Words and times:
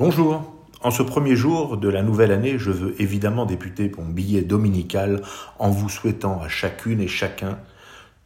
Bonjour. 0.00 0.42
En 0.80 0.90
ce 0.90 1.02
premier 1.02 1.36
jour 1.36 1.76
de 1.76 1.90
la 1.90 2.02
nouvelle 2.02 2.32
année, 2.32 2.58
je 2.58 2.70
veux 2.70 2.98
évidemment 3.02 3.44
débuter 3.44 3.92
mon 3.98 4.06
billet 4.06 4.40
dominical 4.40 5.20
en 5.58 5.68
vous 5.68 5.90
souhaitant 5.90 6.40
à 6.40 6.48
chacune 6.48 7.02
et 7.02 7.06
chacun 7.06 7.58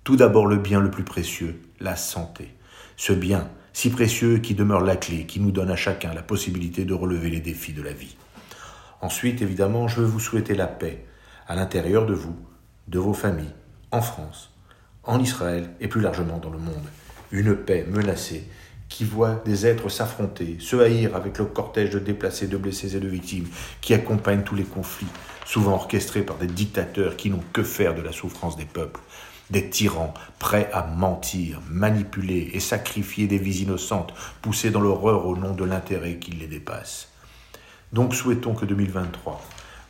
tout 0.05 0.15
d'abord 0.15 0.47
le 0.47 0.57
bien 0.57 0.79
le 0.79 0.89
plus 0.89 1.03
précieux, 1.03 1.61
la 1.81 1.97
santé. 1.97 2.55
Ce 2.97 3.13
bien 3.13 3.51
si 3.73 3.91
précieux 3.91 4.39
qui 4.39 4.55
demeure 4.55 4.83
la 4.83 4.95
clé, 4.95 5.27
qui 5.27 5.41
nous 5.41 5.51
donne 5.51 5.69
à 5.69 5.75
chacun 5.75 6.15
la 6.15 6.23
possibilité 6.23 6.85
de 6.85 6.95
relever 6.95 7.29
les 7.29 7.41
défis 7.41 7.73
de 7.73 7.83
la 7.83 7.93
vie. 7.93 8.15
Ensuite, 9.01 9.43
évidemment, 9.43 9.89
je 9.89 10.01
veux 10.01 10.07
vous 10.07 10.21
souhaiter 10.21 10.55
la 10.55 10.69
paix 10.69 11.05
à 11.49 11.57
l'intérieur 11.57 12.07
de 12.07 12.15
vous, 12.15 12.37
de 12.87 13.01
vos 13.01 13.15
familles, 13.15 13.53
en 13.91 14.01
France, 14.01 14.55
en 15.03 15.19
Israël 15.19 15.71
et 15.81 15.89
plus 15.89 16.03
largement 16.03 16.39
dans 16.39 16.51
le 16.51 16.59
monde. 16.59 16.87
Une 17.33 17.57
paix 17.57 17.85
menacée 17.91 18.49
qui 18.89 19.05
voit 19.05 19.43
des 19.45 19.67
êtres 19.67 19.89
s'affronter, 19.89 20.57
se 20.61 20.77
haïr 20.77 21.17
avec 21.17 21.39
le 21.39 21.47
cortège 21.47 21.91
de 21.91 21.99
déplacés, 21.99 22.47
de 22.47 22.57
blessés 22.57 22.97
et 22.97 23.01
de 23.01 23.09
victimes 23.09 23.49
qui 23.81 23.95
accompagnent 23.95 24.45
tous 24.45 24.55
les 24.55 24.65
conflits, 24.65 25.09
souvent 25.45 25.75
orchestrés 25.75 26.23
par 26.23 26.37
des 26.37 26.47
dictateurs 26.47 27.17
qui 27.17 27.31
n'ont 27.31 27.43
que 27.53 27.63
faire 27.63 27.95
de 27.95 28.03
la 28.03 28.13
souffrance 28.13 28.57
des 28.57 28.65
peuples, 28.65 29.01
des 29.51 29.69
tyrans 29.69 30.15
prêts 30.39 30.71
à 30.73 30.87
mentir, 30.87 31.61
manipuler 31.69 32.51
et 32.55 32.61
sacrifier 32.61 33.27
des 33.27 33.39
vies 33.39 33.63
innocentes, 33.63 34.15
poussées 34.43 34.71
dans 34.71 34.81
l'horreur 34.81 35.27
au 35.27 35.37
nom 35.37 35.55
de 35.55 35.65
l'intérêt 35.65 36.17
qui 36.17 36.31
les 36.33 36.47
dépasse. 36.47 37.09
Donc 37.93 38.15
souhaitons 38.15 38.55
que 38.55 38.65
2023 38.65 39.41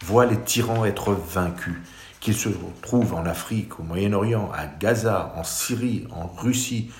voit 0.04 0.26
les 0.26 0.40
tyrans 0.40 0.84
être 0.84 1.12
vaincus, 1.12 1.76
qu'ils 2.20 2.36
se 2.36 2.48
trouvent 2.82 3.14
en 3.14 3.26
Afrique, 3.26 3.80
au 3.80 3.82
Moyen-Orient, 3.82 4.50
à 4.52 4.66
Gaza, 4.66 5.32
en 5.36 5.44
Syrie, 5.44 6.06
en 6.10 6.26
Russie 6.26 6.90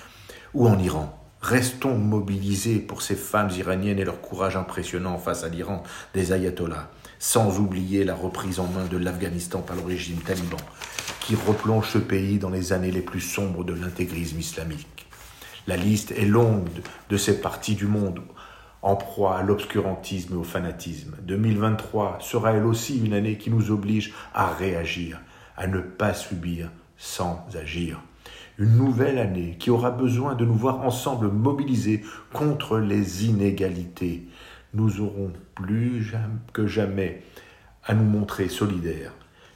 ou 0.53 0.67
en 0.67 0.79
Iran. 0.79 1.24
Restons 1.47 1.95
mobilisés 1.95 2.79
pour 2.79 3.03
ces 3.03 3.15
femmes 3.15 3.51
iraniennes 3.55 3.99
et 3.99 4.03
leur 4.03 4.19
courage 4.19 4.57
impressionnant 4.57 5.19
face 5.19 5.43
à 5.43 5.47
l'Iran 5.47 5.83
des 6.15 6.33
ayatollahs, 6.33 6.89
sans 7.19 7.59
oublier 7.59 8.03
la 8.03 8.15
reprise 8.15 8.59
en 8.59 8.65
main 8.65 8.85
de 8.85 8.97
l'Afghanistan 8.97 9.61
par 9.61 9.75
le 9.75 9.83
régime 9.83 10.17
taliban, 10.17 10.57
qui 11.19 11.35
replonge 11.35 11.87
ce 11.89 11.99
pays 11.99 12.39
dans 12.39 12.49
les 12.49 12.73
années 12.73 12.89
les 12.89 13.03
plus 13.03 13.21
sombres 13.21 13.63
de 13.63 13.73
l'intégrisme 13.73 14.39
islamique. 14.39 15.05
La 15.67 15.77
liste 15.77 16.13
est 16.13 16.25
longue 16.25 16.67
de 17.11 17.15
ces 17.15 17.39
parties 17.39 17.75
du 17.75 17.85
monde 17.85 18.23
en 18.81 18.95
proie 18.95 19.37
à 19.37 19.43
l'obscurantisme 19.43 20.33
et 20.33 20.37
au 20.37 20.43
fanatisme. 20.43 21.15
2023 21.21 22.17
sera 22.21 22.53
elle 22.53 22.65
aussi 22.65 22.97
une 23.05 23.13
année 23.13 23.37
qui 23.37 23.51
nous 23.51 23.69
oblige 23.69 24.15
à 24.33 24.51
réagir, 24.51 25.21
à 25.57 25.67
ne 25.67 25.79
pas 25.79 26.15
subir 26.15 26.71
sans 26.97 27.45
agir 27.53 27.99
une 28.57 28.77
nouvelle 28.77 29.17
année 29.17 29.57
qui 29.59 29.69
aura 29.69 29.91
besoin 29.91 30.35
de 30.35 30.45
nous 30.45 30.55
voir 30.55 30.81
ensemble 30.81 31.29
mobilisés 31.29 32.03
contre 32.33 32.79
les 32.79 33.25
inégalités. 33.25 34.27
Nous 34.73 35.01
aurons 35.01 35.31
plus 35.55 36.13
que 36.53 36.67
jamais 36.67 37.23
à 37.83 37.93
nous 37.93 38.05
montrer 38.05 38.49
solidaires. 38.49 39.13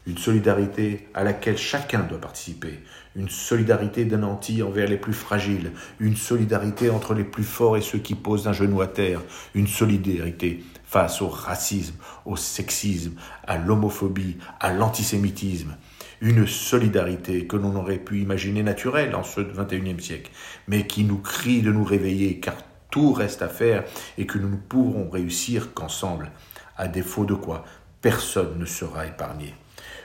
Une 0.10 0.18
solidarité 0.18 1.08
à 1.14 1.24
laquelle 1.24 1.60
chacun 1.60 2.00
doit 2.00 2.20
participer. 2.20 2.80
Une 3.16 3.30
solidarité 3.30 4.06
d'un 4.06 4.24
anti 4.24 4.64
envers 4.64 4.90
les 4.90 4.98
plus 4.98 5.14
fragiles. 5.14 5.72
Une 6.00 6.16
solidarité 6.16 6.90
entre 6.90 7.14
les 7.14 7.24
plus 7.24 7.44
forts 7.44 7.78
et 7.78 7.82
ceux 7.82 8.00
qui 8.00 8.16
posent 8.16 8.48
un 8.48 8.54
genou 8.54 8.82
à 8.82 8.88
terre. 8.88 9.22
Une 9.54 9.68
solidarité 9.68 10.64
face 10.84 11.22
au 11.22 11.28
racisme, 11.28 11.94
au 12.26 12.36
sexisme, 12.36 13.14
à 13.46 13.60
l'homophobie, 13.60 14.38
à 14.60 14.74
l'antisémitisme 14.74 15.76
une 16.22 16.46
solidarité 16.48 17.48
que 17.48 17.56
l'on 17.56 17.78
aurait 17.78 17.98
pu 17.98 18.20
imaginer 18.20 18.62
naturelle 18.62 19.16
en 19.16 19.24
ce 19.24 19.40
XXIe 19.40 20.04
siècle, 20.04 20.32
mais 20.68 20.86
qui 20.86 21.06
nous 21.06 21.20
crie 21.20 21.62
de 21.62 21.72
nous 21.72 21.86
réveiller, 21.86 22.42
car 22.42 22.56
tout 22.92 23.14
reste 23.14 23.42
à 23.42 23.48
faire 23.48 23.86
et 24.18 24.26
que 24.26 24.38
nous 24.38 24.50
ne 24.50 24.58
pourrons 24.58 25.10
réussir 25.10 25.74
qu'ensemble, 25.74 26.32
à 26.76 26.90
défaut 26.90 27.24
de 27.24 27.36
quoi 27.36 27.64
personne 28.02 28.60
ne 28.60 28.66
sera 28.66 29.06
épargné. 29.06 29.54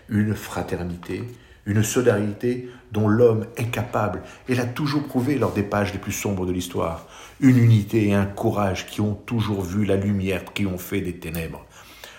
Une 0.09 0.35
fraternité, 0.35 1.25
une 1.67 1.83
solidarité 1.83 2.69
dont 2.93 3.09
l'homme 3.09 3.47
est 3.57 3.71
capable 3.71 4.23
et 4.49 4.55
l'a 4.55 4.67
toujours 4.67 5.05
prouvé 5.05 5.39
lors 5.39 5.53
des 5.53 5.63
pages 5.63 5.93
les 5.93 5.99
plus 5.99 6.13
sombres 6.13 6.47
de 6.47 6.53
l'histoire, 6.53 7.07
une 7.41 7.59
unité 7.59 8.09
et 8.09 8.15
un 8.15 8.27
courage 8.27 8.87
qui 8.87 9.01
ont 9.01 9.15
toujours 9.15 9.63
vu 9.63 9.85
la 9.85 9.97
lumière 9.97 10.43
fait 10.79 11.01
des 11.01 11.17
ténèbres. 11.17 11.65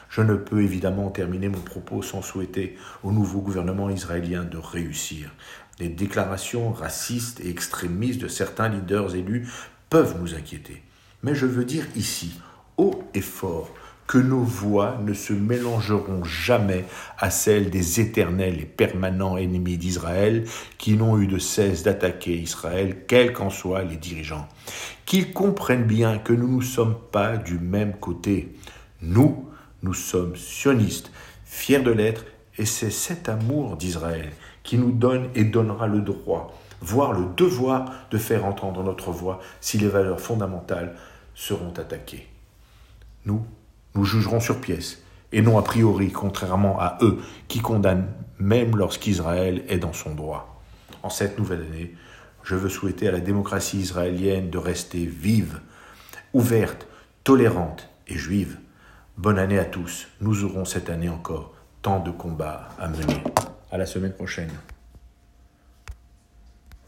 Je 0.10 0.22
ne 0.22 0.36
peux 0.36 0.62
évidemment 0.62 1.10
terminer 1.10 1.50
mon 1.50 1.60
propos 1.60 2.02
sans 2.02 2.22
souhaiter 2.22 2.78
au 3.04 3.12
nouveau 3.12 3.42
gouvernement 3.42 3.90
israélien 3.90 4.44
de 4.44 4.58
réussir. 4.58 5.32
Les 5.80 5.90
déclarations 5.90 6.72
racistes 6.72 7.42
et 7.42 7.50
extrémistes 7.50 8.22
de 8.22 8.30
certains 8.30 8.70
leaders 8.70 9.16
élus 9.16 9.50
peuvent 9.90 10.16
nous 10.22 10.34
inquiéter. 10.34 10.82
Mais 11.22 11.36
je 11.36 11.46
veux 11.46 11.66
dire 11.66 11.86
ici, 11.96 12.40
haut 12.78 13.04
et 13.14 13.22
fort, 13.22 13.74
que 14.08 14.18
nos 14.18 14.44
voix 14.44 14.98
ne 15.04 15.14
se 15.14 15.34
mélangeront 15.34 16.24
jamais 16.24 16.86
à 17.18 17.32
celles 17.32 17.70
des 17.70 18.00
éternels 18.00 18.60
et 18.60 18.66
permanents 18.66 19.38
ennemis 19.38 19.78
d'Israël 19.78 20.46
qui 20.78 20.94
n'ont 20.94 21.20
eu 21.20 21.28
de 21.28 21.40
cesse 21.40 21.84
d'attaquer 21.84 22.38
Israël, 22.38 23.06
quels 23.08 23.34
qu'en 23.34 23.50
soient 23.50 23.84
les 23.84 23.98
dirigeants. 23.98 24.48
Qu'ils 25.06 25.34
comprennent 25.34 25.86
bien 25.86 26.20
que 26.20 26.34
nous 26.34 26.60
ne 26.60 26.64
sommes 26.64 26.98
pas 27.12 27.38
du 27.38 27.58
même 27.58 27.94
côté. 27.94 28.56
Nous, 29.02 29.50
nous 29.82 29.94
sommes 29.94 30.36
sionistes, 30.36 31.12
fiers 31.46 31.80
de 31.80 31.92
l'être, 31.92 32.26
et 32.58 32.66
c'est 32.66 32.92
cet 32.92 33.28
amour 33.28 33.76
d'Israël 33.76 34.32
qui 34.64 34.78
nous 34.78 34.92
donne 34.92 35.30
et 35.36 35.44
donnera 35.44 35.88
le 35.88 36.02
droit, 36.02 36.58
voire 36.82 37.14
le 37.14 37.26
devoir 37.36 37.92
de 38.12 38.18
faire 38.18 38.46
entendre 38.46 38.84
notre 38.84 39.12
voix 39.12 39.40
si 39.62 39.78
les 39.78 39.88
valeurs 39.88 40.20
fondamentales 40.20 40.96
seront 41.36 41.74
attaquées. 41.74 42.28
Nous, 43.26 43.46
nous 43.96 44.06
jugerons 44.06 44.40
sur 44.40 44.62
pièce, 44.62 45.02
et 45.32 45.42
non 45.42 45.58
a 45.58 45.64
priori, 45.64 46.12
contrairement 46.12 46.80
à 46.80 46.98
eux 47.02 47.20
qui 47.48 47.60
condamnent 47.60 48.08
même 48.40 48.76
lorsqu'Israël 48.76 49.64
est 49.68 49.80
dans 49.80 49.94
son 49.94 50.14
droit. 50.14 50.62
En 51.04 51.10
cette 51.10 51.40
nouvelle 51.40 51.62
année, 51.62 51.96
je 52.44 52.56
veux 52.56 52.70
souhaiter 52.70 53.08
à 53.08 53.12
la 53.12 53.20
démocratie 53.20 53.80
israélienne 53.80 54.50
de 54.50 54.58
rester 54.58 55.06
vive, 55.06 55.60
ouverte, 56.34 56.88
tolérante 57.24 57.90
et 58.08 58.18
juive. 58.18 58.58
Bonne 59.18 59.40
année 59.40 59.58
à 59.58 59.66
tous. 59.66 60.08
Nous 60.22 60.44
aurons 60.44 60.66
cette 60.66 60.90
année 60.90 61.10
encore 61.10 61.54
tant 61.82 62.00
de 62.00 62.12
combats 62.12 62.70
à 62.80 62.88
mener. 62.88 63.24
À 63.72 63.78
la 63.78 63.86
semaine 63.86 64.14
prochaine. 64.14 64.52